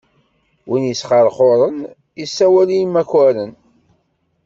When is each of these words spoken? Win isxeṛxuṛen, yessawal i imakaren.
Win 0.69 0.83
isxeṛxuṛen, 0.93 1.77
yessawal 2.19 2.69
i 2.71 2.77
imakaren. 2.85 3.51